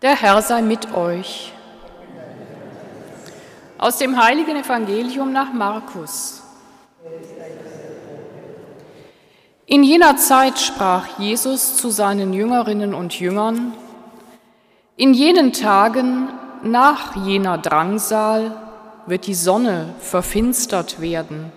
Der 0.00 0.14
Herr 0.14 0.40
sei 0.42 0.62
mit 0.62 0.94
euch. 0.94 1.52
Aus 3.78 3.98
dem 3.98 4.22
heiligen 4.22 4.54
Evangelium 4.54 5.32
nach 5.32 5.52
Markus. 5.52 6.40
In 9.66 9.82
jener 9.82 10.16
Zeit 10.16 10.60
sprach 10.60 11.18
Jesus 11.18 11.76
zu 11.76 11.90
seinen 11.90 12.32
Jüngerinnen 12.32 12.94
und 12.94 13.18
Jüngern, 13.18 13.74
in 14.96 15.14
jenen 15.14 15.52
Tagen 15.52 16.28
nach 16.62 17.16
jener 17.26 17.58
Drangsal 17.58 18.52
wird 19.06 19.26
die 19.26 19.34
Sonne 19.34 19.94
verfinstert 19.98 21.00
werden 21.00 21.50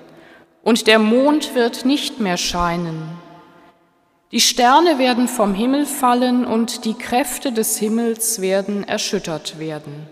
und 0.64 0.88
der 0.88 0.98
Mond 0.98 1.54
wird 1.54 1.86
nicht 1.86 2.20
mehr 2.20 2.38
scheinen 2.38 3.08
die 4.32 4.40
Sterne 4.40 4.98
werden 4.98 5.28
vom 5.28 5.54
Himmel 5.54 5.86
fallen 5.86 6.46
und 6.46 6.86
die 6.86 6.94
Kräfte 6.94 7.52
des 7.52 7.78
Himmels 7.78 8.40
werden 8.40 8.86
erschüttert 8.86 9.60
werden. 9.60 10.08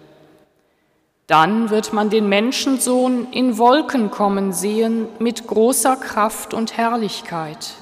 Dann 1.27 1.70
wird 1.70 1.94
man 1.94 2.09
den 2.09 2.27
Menschensohn 2.27 3.27
in 3.31 3.58
Wolken 3.58 4.11
kommen 4.11 4.52
sehen 4.52 5.08
mit 5.20 5.47
großer 5.47 5.95
Kraft 5.95 6.53
und 6.53 6.75
Herrlichkeit. 6.75 7.75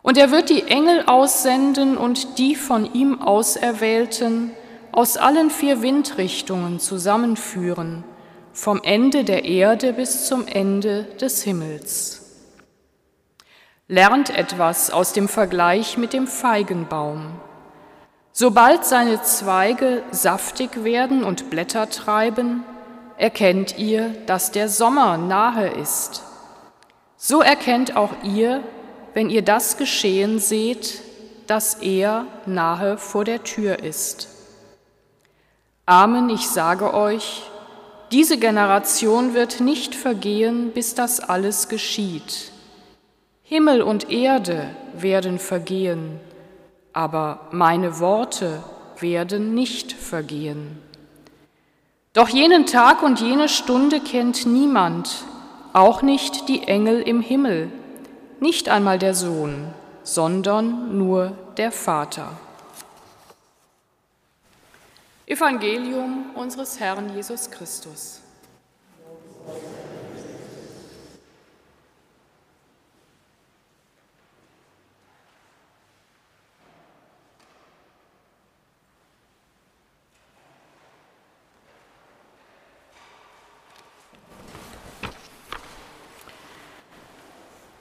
Und 0.00 0.16
er 0.16 0.30
wird 0.30 0.48
die 0.48 0.62
Engel 0.62 1.02
aussenden 1.06 1.96
und 1.98 2.38
die 2.38 2.54
von 2.54 2.94
ihm 2.94 3.20
Auserwählten 3.20 4.52
aus 4.92 5.16
allen 5.16 5.50
vier 5.50 5.82
Windrichtungen 5.82 6.80
zusammenführen, 6.80 8.04
vom 8.52 8.80
Ende 8.82 9.24
der 9.24 9.44
Erde 9.44 9.92
bis 9.92 10.26
zum 10.26 10.46
Ende 10.46 11.02
des 11.20 11.42
Himmels. 11.42 12.25
Lernt 13.88 14.30
etwas 14.30 14.90
aus 14.90 15.12
dem 15.12 15.28
Vergleich 15.28 15.96
mit 15.96 16.12
dem 16.12 16.26
Feigenbaum. 16.26 17.40
Sobald 18.32 18.84
seine 18.84 19.22
Zweige 19.22 20.02
saftig 20.10 20.82
werden 20.82 21.22
und 21.22 21.50
Blätter 21.50 21.88
treiben, 21.88 22.64
erkennt 23.16 23.78
ihr, 23.78 24.08
dass 24.26 24.50
der 24.50 24.68
Sommer 24.68 25.16
nahe 25.18 25.68
ist. 25.68 26.24
So 27.16 27.42
erkennt 27.42 27.94
auch 27.94 28.10
ihr, 28.24 28.60
wenn 29.14 29.30
ihr 29.30 29.42
das 29.42 29.76
geschehen 29.76 30.40
seht, 30.40 31.00
dass 31.46 31.74
er 31.74 32.26
nahe 32.44 32.98
vor 32.98 33.24
der 33.24 33.44
Tür 33.44 33.84
ist. 33.84 34.26
Amen, 35.86 36.28
ich 36.28 36.48
sage 36.48 36.92
euch, 36.92 37.44
diese 38.10 38.36
Generation 38.36 39.32
wird 39.32 39.60
nicht 39.60 39.94
vergehen, 39.94 40.72
bis 40.72 40.96
das 40.96 41.20
alles 41.20 41.68
geschieht. 41.68 42.50
Himmel 43.48 43.80
und 43.80 44.10
Erde 44.10 44.74
werden 44.92 45.38
vergehen, 45.38 46.18
aber 46.92 47.46
meine 47.52 48.00
Worte 48.00 48.64
werden 48.98 49.54
nicht 49.54 49.92
vergehen. 49.92 50.82
Doch 52.12 52.28
jenen 52.28 52.66
Tag 52.66 53.04
und 53.04 53.20
jene 53.20 53.48
Stunde 53.48 54.00
kennt 54.00 54.46
niemand, 54.46 55.22
auch 55.72 56.02
nicht 56.02 56.48
die 56.48 56.66
Engel 56.66 57.00
im 57.00 57.20
Himmel, 57.20 57.70
nicht 58.40 58.68
einmal 58.68 58.98
der 58.98 59.14
Sohn, 59.14 59.72
sondern 60.02 60.98
nur 60.98 61.30
der 61.56 61.70
Vater. 61.70 62.32
Evangelium 65.24 66.30
unseres 66.34 66.80
Herrn 66.80 67.14
Jesus 67.14 67.48
Christus. 67.48 68.20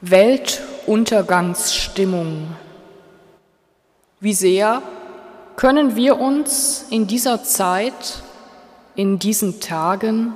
Weltuntergangsstimmung. 0.07 2.49
Wie 4.19 4.35
sehr 4.35 4.83
können 5.55 5.95
wir 5.95 6.19
uns 6.19 6.85
in 6.91 7.07
dieser 7.07 7.43
Zeit, 7.43 8.21
in 8.93 9.17
diesen 9.17 9.61
Tagen, 9.61 10.33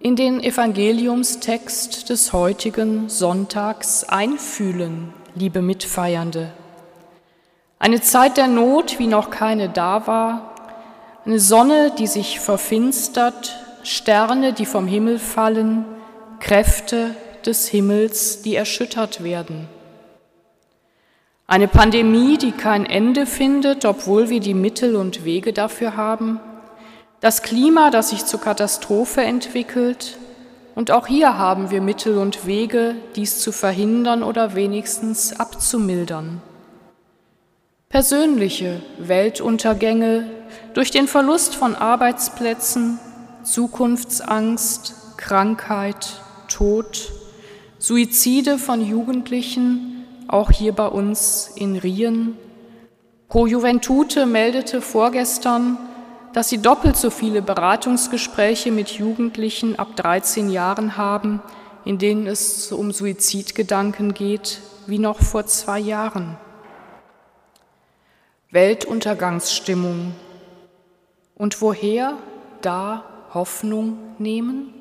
in 0.00 0.16
den 0.16 0.42
Evangeliumstext 0.42 2.10
des 2.10 2.34
heutigen 2.34 3.08
Sonntags 3.08 4.04
einfühlen, 4.04 5.14
liebe 5.34 5.62
Mitfeiernde. 5.62 6.50
Eine 7.78 8.02
Zeit 8.02 8.36
der 8.36 8.48
Not, 8.48 8.98
wie 8.98 9.06
noch 9.06 9.30
keine 9.30 9.70
da 9.70 10.06
war, 10.06 10.56
eine 11.24 11.40
Sonne, 11.40 11.90
die 11.96 12.06
sich 12.06 12.38
verfinstert, 12.38 13.56
Sterne, 13.82 14.52
die 14.52 14.66
vom 14.66 14.86
Himmel 14.86 15.18
fallen, 15.18 15.86
Kräfte, 16.38 17.16
des 17.46 17.68
Himmels, 17.68 18.42
die 18.42 18.56
erschüttert 18.56 19.22
werden. 19.22 19.68
Eine 21.46 21.68
Pandemie, 21.68 22.38
die 22.38 22.52
kein 22.52 22.86
Ende 22.86 23.26
findet, 23.26 23.84
obwohl 23.84 24.30
wir 24.30 24.40
die 24.40 24.54
Mittel 24.54 24.96
und 24.96 25.24
Wege 25.24 25.52
dafür 25.52 25.96
haben. 25.96 26.40
Das 27.20 27.42
Klima, 27.42 27.90
das 27.90 28.10
sich 28.10 28.24
zur 28.24 28.40
Katastrophe 28.40 29.22
entwickelt. 29.22 30.18
Und 30.74 30.90
auch 30.90 31.06
hier 31.06 31.36
haben 31.36 31.70
wir 31.70 31.80
Mittel 31.80 32.18
und 32.18 32.46
Wege, 32.46 32.96
dies 33.14 33.40
zu 33.40 33.52
verhindern 33.52 34.22
oder 34.22 34.54
wenigstens 34.54 35.38
abzumildern. 35.38 36.40
Persönliche 37.90 38.82
Weltuntergänge 38.98 40.28
durch 40.72 40.90
den 40.90 41.06
Verlust 41.06 41.54
von 41.54 41.76
Arbeitsplätzen, 41.76 42.98
Zukunftsangst, 43.44 44.94
Krankheit, 45.16 46.20
Tod, 46.48 47.12
Suizide 47.86 48.56
von 48.56 48.80
Jugendlichen, 48.80 50.06
auch 50.26 50.50
hier 50.50 50.72
bei 50.72 50.86
uns 50.86 51.52
in 51.54 51.76
Rien. 51.76 52.34
Pro 53.28 53.46
Juventute 53.46 54.24
meldete 54.24 54.80
vorgestern, 54.80 55.76
dass 56.32 56.48
sie 56.48 56.62
doppelt 56.62 56.96
so 56.96 57.10
viele 57.10 57.42
Beratungsgespräche 57.42 58.72
mit 58.72 58.88
Jugendlichen 58.88 59.78
ab 59.78 59.96
13 59.96 60.48
Jahren 60.48 60.96
haben, 60.96 61.42
in 61.84 61.98
denen 61.98 62.26
es 62.26 62.72
um 62.72 62.90
Suizidgedanken 62.90 64.14
geht, 64.14 64.62
wie 64.86 64.98
noch 64.98 65.20
vor 65.20 65.44
zwei 65.44 65.78
Jahren. 65.78 66.38
Weltuntergangsstimmung. 68.50 70.14
Und 71.34 71.60
woher 71.60 72.16
da 72.62 73.04
Hoffnung 73.34 73.98
nehmen? 74.18 74.72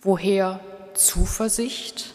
Woher 0.00 0.60
Zuversicht? 0.94 2.14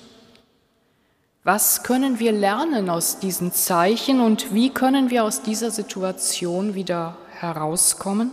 Was 1.44 1.84
können 1.84 2.19
wir 2.19 2.34
lernen 2.34 2.90
aus 2.90 3.19
diesen 3.19 3.53
Zeichen 3.53 4.19
und 4.19 4.53
wie 4.53 4.69
können 4.72 5.09
wir 5.09 5.23
aus 5.23 5.41
dieser 5.41 5.72
Situation 5.72 6.75
wieder 6.75 7.16
herauskommen? 7.31 8.31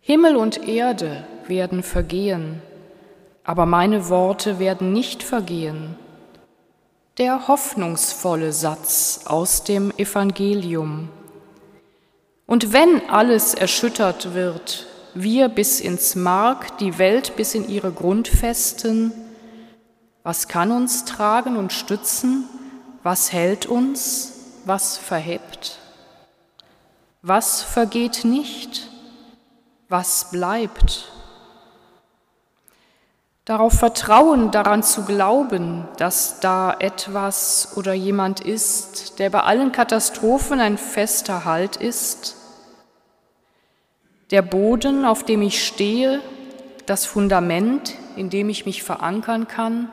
Himmel 0.00 0.36
und 0.36 0.66
Erde 0.66 1.24
werden 1.46 1.82
vergehen, 1.82 2.60
aber 3.44 3.64
meine 3.64 4.08
Worte 4.08 4.58
werden 4.58 4.92
nicht 4.92 5.22
vergehen. 5.22 5.94
Der 7.18 7.46
hoffnungsvolle 7.46 8.52
Satz 8.52 9.20
aus 9.24 9.64
dem 9.64 9.92
Evangelium. 9.96 11.10
Und 12.46 12.72
wenn 12.72 13.08
alles 13.08 13.54
erschüttert 13.54 14.34
wird, 14.34 14.87
wir 15.14 15.48
bis 15.48 15.80
ins 15.80 16.14
Mark, 16.14 16.78
die 16.78 16.98
Welt 16.98 17.36
bis 17.36 17.54
in 17.54 17.68
ihre 17.68 17.92
Grundfesten. 17.92 19.12
Was 20.22 20.48
kann 20.48 20.70
uns 20.70 21.04
tragen 21.04 21.56
und 21.56 21.72
stützen? 21.72 22.48
Was 23.02 23.32
hält 23.32 23.66
uns? 23.66 24.34
Was 24.64 24.98
verhebt? 24.98 25.78
Was 27.22 27.62
vergeht 27.62 28.24
nicht? 28.24 28.88
Was 29.88 30.30
bleibt? 30.30 31.12
Darauf 33.44 33.72
vertrauen, 33.72 34.50
daran 34.50 34.82
zu 34.82 35.04
glauben, 35.04 35.88
dass 35.96 36.40
da 36.40 36.76
etwas 36.78 37.76
oder 37.76 37.94
jemand 37.94 38.40
ist, 38.40 39.18
der 39.18 39.30
bei 39.30 39.40
allen 39.40 39.72
Katastrophen 39.72 40.60
ein 40.60 40.76
fester 40.76 41.46
Halt 41.46 41.76
ist 41.76 42.37
der 44.30 44.42
Boden, 44.42 45.04
auf 45.04 45.24
dem 45.24 45.42
ich 45.42 45.64
stehe, 45.66 46.20
das 46.86 47.06
Fundament, 47.06 47.94
in 48.16 48.30
dem 48.30 48.48
ich 48.48 48.66
mich 48.66 48.82
verankern 48.82 49.48
kann, 49.48 49.90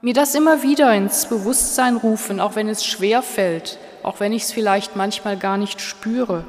mir 0.00 0.14
das 0.14 0.34
immer 0.34 0.62
wieder 0.62 0.94
ins 0.94 1.26
Bewusstsein 1.26 1.96
rufen, 1.96 2.40
auch 2.40 2.54
wenn 2.54 2.68
es 2.68 2.84
schwer 2.84 3.22
fällt, 3.22 3.78
auch 4.02 4.20
wenn 4.20 4.32
ich 4.32 4.44
es 4.44 4.52
vielleicht 4.52 4.96
manchmal 4.96 5.36
gar 5.36 5.56
nicht 5.56 5.80
spüre. 5.80 6.44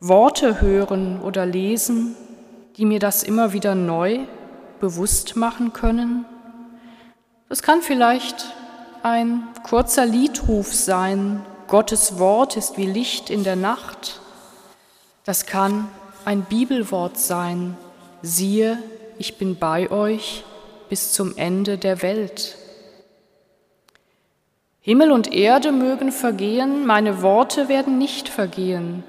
Worte 0.00 0.60
hören 0.60 1.20
oder 1.20 1.44
lesen, 1.44 2.16
die 2.76 2.86
mir 2.86 2.98
das 2.98 3.22
immer 3.22 3.52
wieder 3.52 3.74
neu 3.74 4.20
bewusst 4.80 5.36
machen 5.36 5.72
können. 5.72 6.24
Das 7.48 7.62
kann 7.62 7.82
vielleicht 7.82 8.54
ein 9.02 9.42
kurzer 9.62 10.06
Liedruf 10.06 10.74
sein, 10.74 11.42
Gottes 11.68 12.18
Wort 12.18 12.56
ist 12.56 12.78
wie 12.78 12.86
Licht 12.86 13.30
in 13.30 13.44
der 13.44 13.54
Nacht. 13.54 14.20
Das 15.24 15.46
kann 15.46 15.88
ein 16.24 16.42
Bibelwort 16.42 17.18
sein. 17.18 17.76
Siehe, 18.22 18.78
ich 19.18 19.38
bin 19.38 19.56
bei 19.56 19.90
euch 19.90 20.44
bis 20.88 21.12
zum 21.12 21.36
Ende 21.36 21.78
der 21.78 22.02
Welt. 22.02 22.56
Himmel 24.80 25.12
und 25.12 25.32
Erde 25.32 25.72
mögen 25.72 26.10
vergehen, 26.10 26.86
meine 26.86 27.22
Worte 27.22 27.68
werden 27.68 27.98
nicht 27.98 28.28
vergehen. 28.28 29.04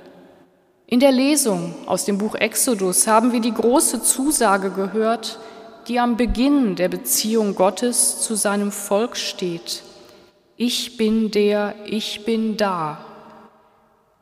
In 0.86 1.00
der 1.00 1.14
Lesung 1.14 1.74
aus 1.88 2.04
dem 2.04 2.18
Buch 2.18 2.36
Exodus 2.36 3.08
haben 3.08 3.32
wir 3.32 3.40
die 3.40 3.54
große 3.54 4.04
Zusage 4.04 4.72
gehört, 4.72 5.40
die 5.88 6.00
am 6.00 6.18
Beginn 6.18 6.76
der 6.76 6.90
Beziehung 6.90 7.56
Gottes 7.56 8.20
zu 8.22 8.36
seinem 8.36 8.74
Volk 8.74 9.16
steht. 9.16 9.84
Ich 10.58 10.98
bin 10.98 11.32
der, 11.32 11.74
ich 11.86 12.26
bin 12.26 12.58
da. 12.58 13.06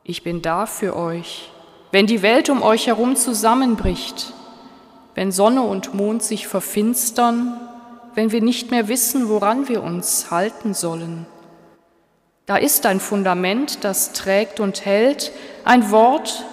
Ich 0.03 0.23
bin 0.23 0.43
da 0.43 0.67
für 0.67 0.95
euch. 0.95 1.49
Wenn 1.91 2.05
die 2.05 2.21
Welt 2.21 2.49
um 2.49 2.61
euch 2.61 2.87
herum 2.87 3.15
zusammenbricht, 3.15 4.33
wenn 5.15 5.31
Sonne 5.31 5.63
und 5.63 5.95
Mond 5.95 6.21
sich 6.21 6.47
verfinstern, 6.47 7.59
wenn 8.13 8.31
wir 8.31 8.41
nicht 8.41 8.69
mehr 8.69 8.87
wissen, 8.87 9.27
woran 9.27 9.67
wir 9.67 9.81
uns 9.81 10.29
halten 10.29 10.73
sollen. 10.73 11.25
Da 12.45 12.57
ist 12.57 12.85
ein 12.85 12.99
Fundament, 12.99 13.83
das 13.83 14.13
trägt 14.13 14.59
und 14.59 14.85
hält, 14.85 15.31
ein 15.65 15.91
Wort, 15.91 16.45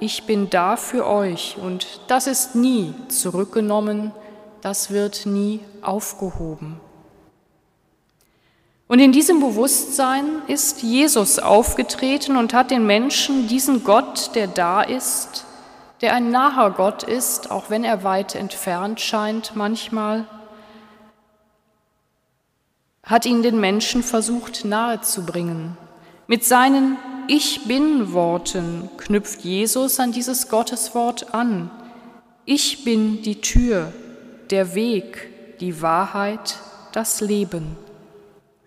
ich 0.00 0.24
bin 0.24 0.50
da 0.50 0.76
für 0.76 1.06
euch 1.06 1.56
und 1.60 2.00
das 2.08 2.26
ist 2.26 2.54
nie 2.54 2.94
zurückgenommen, 3.08 4.12
das 4.60 4.90
wird 4.90 5.26
nie 5.26 5.60
aufgehoben. 5.82 6.80
Und 8.86 8.98
in 8.98 9.12
diesem 9.12 9.40
Bewusstsein 9.40 10.42
ist 10.46 10.82
Jesus 10.82 11.38
aufgetreten 11.38 12.36
und 12.36 12.52
hat 12.52 12.70
den 12.70 12.86
Menschen 12.86 13.48
diesen 13.48 13.82
Gott, 13.82 14.34
der 14.34 14.46
da 14.46 14.82
ist, 14.82 15.46
der 16.02 16.12
ein 16.12 16.30
naher 16.30 16.70
Gott 16.70 17.02
ist, 17.02 17.50
auch 17.50 17.70
wenn 17.70 17.82
er 17.82 18.04
weit 18.04 18.34
entfernt 18.34 19.00
scheint 19.00 19.56
manchmal, 19.56 20.26
hat 23.02 23.24
ihn 23.26 23.42
den 23.42 23.58
Menschen 23.58 24.02
versucht 24.02 24.64
nahezubringen. 24.64 25.78
Mit 26.26 26.44
seinen 26.44 26.98
Ich 27.26 27.66
bin 27.66 28.12
Worten 28.12 28.90
knüpft 28.98 29.40
Jesus 29.42 29.98
an 29.98 30.12
dieses 30.12 30.48
Gotteswort 30.48 31.32
an. 31.34 31.70
Ich 32.44 32.84
bin 32.84 33.22
die 33.22 33.40
Tür, 33.40 33.92
der 34.50 34.74
Weg, 34.74 35.58
die 35.60 35.80
Wahrheit, 35.80 36.56
das 36.92 37.22
Leben. 37.22 37.76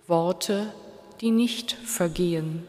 Worte, 0.08 0.72
die 1.20 1.32
nicht 1.32 1.74
vergehen. 1.74 2.66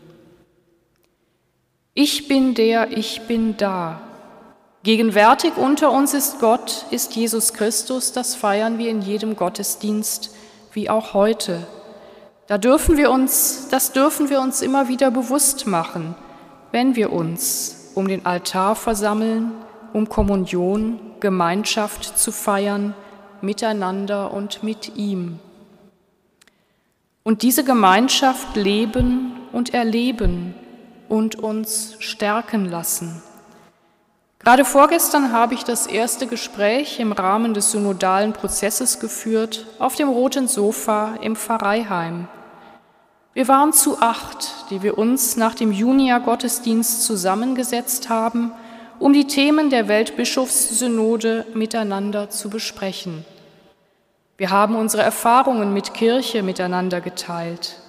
Ich 1.95 2.27
bin 2.27 2.55
der, 2.55 2.97
ich 2.97 3.23
bin 3.29 3.57
da. 3.57 4.01
Gegenwärtig 4.83 5.57
unter 5.57 5.93
uns 5.93 6.15
ist 6.15 6.41
Gott, 6.41 6.87
ist 6.91 7.15
Jesus 7.15 7.53
Christus, 7.53 8.13
das 8.13 8.35
feiern 8.35 8.79
wir 8.79 8.91
in 8.91 9.03
jedem 9.03 9.37
Gottesdienst, 9.37 10.35
wie 10.73 10.91
auch 10.91 11.15
heute. 11.15 11.67
Da 12.49 12.59
dürfen 12.59 12.97
wir 12.97 13.11
uns, 13.11 13.69
das 13.71 13.93
dürfen 13.93 14.31
wir 14.31 14.41
uns 14.41 14.61
immer 14.61 14.89
wieder 14.89 15.11
bewusst 15.11 15.67
machen, 15.67 16.17
wenn 16.73 16.97
wir 16.97 17.13
uns 17.13 17.93
um 17.95 18.09
den 18.09 18.27
Altar 18.27 18.75
versammeln, 18.75 19.53
um 19.93 20.09
Kommunion, 20.09 20.99
Gemeinschaft 21.21 22.19
zu 22.19 22.33
feiern, 22.33 22.95
miteinander 23.43 24.33
und 24.33 24.63
mit 24.63 24.97
ihm. 24.97 25.39
Und 27.29 27.43
diese 27.43 27.63
Gemeinschaft 27.63 28.57
leben 28.57 29.33
und 29.53 29.75
erleben 29.75 30.55
und 31.11 31.37
uns 31.37 31.95
stärken 31.99 32.65
lassen. 32.65 33.23
Gerade 34.39 34.65
vorgestern 34.65 35.31
habe 35.31 35.53
ich 35.53 35.63
das 35.63 35.87
erste 35.87 36.27
Gespräch 36.27 36.99
im 37.01 37.13
Rahmen 37.13 37.53
des 37.53 37.73
synodalen 37.73 38.33
Prozesses 38.33 38.99
geführt 38.99 39.67
auf 39.79 39.95
dem 39.95 40.09
roten 40.09 40.49
Sofa 40.49 41.17
im 41.21 41.37
Pfarreiheim. 41.37 42.29
Wir 43.35 43.47
waren 43.47 43.75
zu 43.75 44.01
acht, 44.01 44.71
die 44.71 44.83
wir 44.83 44.97
uns 44.97 45.37
nach 45.37 45.55
dem 45.55 45.71
Junia-Gottesdienst 45.71 47.05
zusammengesetzt 47.05 48.09
haben, 48.09 48.53
um 48.99 49.13
die 49.13 49.27
Themen 49.27 49.69
der 49.69 49.87
Weltbischofssynode 49.87 51.45
miteinander 51.53 52.31
zu 52.31 52.49
besprechen. 52.49 53.27
Wir 54.39 54.51
haben 54.51 54.77
unsere 54.77 55.03
Erfahrungen 55.03 55.75
mit 55.75 55.95
Kirche 55.95 56.45
miteinander 56.45 57.01
geteilt. 57.01 57.81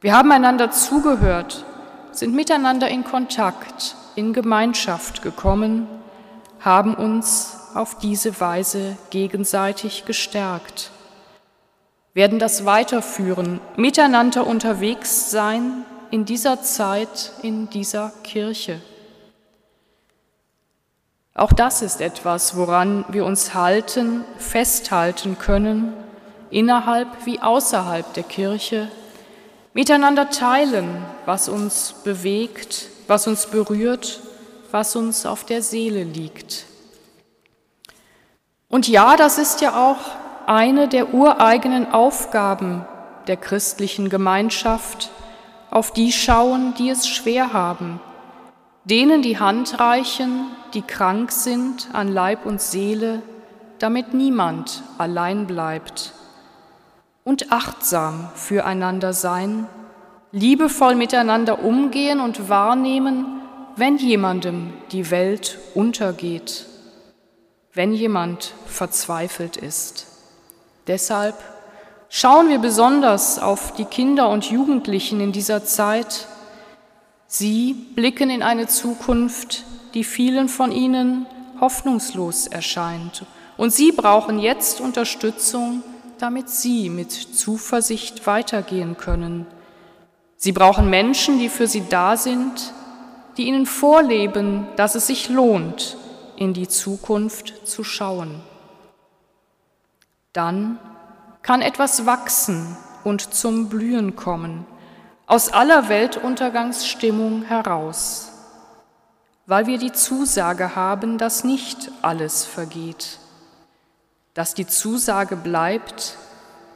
Wir 0.00 0.16
haben 0.16 0.30
einander 0.30 0.70
zugehört, 0.70 1.64
sind 2.12 2.34
miteinander 2.34 2.88
in 2.88 3.02
Kontakt, 3.02 3.96
in 4.14 4.32
Gemeinschaft 4.32 5.22
gekommen, 5.22 5.88
haben 6.60 6.94
uns 6.94 7.58
auf 7.74 7.98
diese 7.98 8.40
Weise 8.40 8.96
gegenseitig 9.10 10.04
gestärkt, 10.04 10.92
werden 12.14 12.38
das 12.38 12.64
weiterführen, 12.64 13.58
miteinander 13.76 14.46
unterwegs 14.46 15.32
sein 15.32 15.84
in 16.12 16.24
dieser 16.24 16.62
Zeit, 16.62 17.32
in 17.42 17.68
dieser 17.70 18.12
Kirche. 18.22 18.80
Auch 21.34 21.52
das 21.52 21.80
ist 21.80 22.00
etwas, 22.00 22.56
woran 22.56 23.06
wir 23.08 23.24
uns 23.24 23.54
halten, 23.54 24.24
festhalten 24.36 25.38
können, 25.38 25.94
innerhalb 26.50 27.08
wie 27.24 27.40
außerhalb 27.40 28.12
der 28.12 28.22
Kirche, 28.22 28.88
miteinander 29.72 30.28
teilen, 30.28 31.02
was 31.24 31.48
uns 31.48 31.94
bewegt, 32.04 32.88
was 33.06 33.26
uns 33.26 33.46
berührt, 33.46 34.20
was 34.70 34.94
uns 34.94 35.24
auf 35.24 35.44
der 35.44 35.62
Seele 35.62 36.04
liegt. 36.04 36.66
Und 38.68 38.86
ja, 38.86 39.16
das 39.16 39.38
ist 39.38 39.62
ja 39.62 39.90
auch 39.90 40.00
eine 40.46 40.88
der 40.88 41.14
ureigenen 41.14 41.90
Aufgaben 41.92 42.84
der 43.26 43.38
christlichen 43.38 44.10
Gemeinschaft, 44.10 45.10
auf 45.70 45.92
die 45.92 46.12
schauen, 46.12 46.74
die 46.74 46.90
es 46.90 47.08
schwer 47.08 47.54
haben, 47.54 48.00
denen 48.84 49.22
die 49.22 49.38
Hand 49.38 49.78
reichen, 49.78 50.46
die 50.74 50.82
krank 50.82 51.30
sind 51.30 51.88
an 51.92 52.08
Leib 52.08 52.46
und 52.46 52.60
Seele, 52.60 53.22
damit 53.78 54.14
niemand 54.14 54.82
allein 54.98 55.46
bleibt. 55.46 56.12
Und 57.24 57.52
achtsam 57.52 58.30
füreinander 58.34 59.12
sein, 59.12 59.66
liebevoll 60.32 60.94
miteinander 60.94 61.62
umgehen 61.62 62.20
und 62.20 62.48
wahrnehmen, 62.48 63.40
wenn 63.76 63.96
jemandem 63.98 64.72
die 64.90 65.10
Welt 65.10 65.58
untergeht, 65.74 66.66
wenn 67.72 67.92
jemand 67.92 68.54
verzweifelt 68.66 69.56
ist. 69.56 70.06
Deshalb 70.88 71.36
schauen 72.08 72.48
wir 72.48 72.58
besonders 72.58 73.38
auf 73.38 73.74
die 73.74 73.84
Kinder 73.84 74.28
und 74.28 74.50
Jugendlichen 74.50 75.20
in 75.20 75.32
dieser 75.32 75.64
Zeit, 75.64 76.26
Sie 77.34 77.72
blicken 77.72 78.28
in 78.28 78.42
eine 78.42 78.66
Zukunft, 78.66 79.64
die 79.94 80.04
vielen 80.04 80.50
von 80.50 80.70
ihnen 80.70 81.24
hoffnungslos 81.62 82.46
erscheint. 82.46 83.24
Und 83.56 83.72
sie 83.72 83.90
brauchen 83.90 84.38
jetzt 84.38 84.82
Unterstützung, 84.82 85.82
damit 86.18 86.50
sie 86.50 86.90
mit 86.90 87.10
Zuversicht 87.10 88.26
weitergehen 88.26 88.98
können. 88.98 89.46
Sie 90.36 90.52
brauchen 90.52 90.90
Menschen, 90.90 91.38
die 91.38 91.48
für 91.48 91.66
sie 91.66 91.84
da 91.88 92.18
sind, 92.18 92.74
die 93.38 93.44
ihnen 93.44 93.64
vorleben, 93.64 94.66
dass 94.76 94.94
es 94.94 95.06
sich 95.06 95.30
lohnt, 95.30 95.96
in 96.36 96.52
die 96.52 96.68
Zukunft 96.68 97.66
zu 97.66 97.82
schauen. 97.82 98.42
Dann 100.34 100.78
kann 101.40 101.62
etwas 101.62 102.04
wachsen 102.04 102.76
und 103.04 103.32
zum 103.32 103.70
Blühen 103.70 104.16
kommen 104.16 104.66
aus 105.26 105.48
aller 105.48 105.88
Weltuntergangsstimmung 105.88 107.42
heraus, 107.44 108.30
weil 109.46 109.66
wir 109.66 109.78
die 109.78 109.92
Zusage 109.92 110.76
haben, 110.76 111.18
dass 111.18 111.44
nicht 111.44 111.90
alles 112.02 112.44
vergeht, 112.44 113.18
dass 114.34 114.54
die 114.54 114.66
Zusage 114.66 115.36
bleibt, 115.36 116.16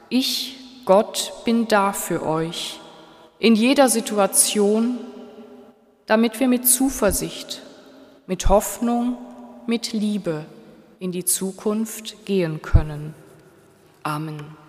ich, 0.08 0.82
Gott, 0.84 1.32
bin 1.44 1.68
da 1.68 1.92
für 1.92 2.24
euch, 2.24 2.80
in 3.38 3.54
jeder 3.54 3.88
Situation, 3.88 4.98
damit 6.06 6.40
wir 6.40 6.48
mit 6.48 6.66
Zuversicht, 6.66 7.62
mit 8.26 8.48
Hoffnung, 8.48 9.18
mit 9.66 9.92
Liebe 9.92 10.46
in 10.98 11.12
die 11.12 11.24
Zukunft 11.24 12.24
gehen 12.24 12.62
können. 12.62 13.14
Amen. 14.02 14.65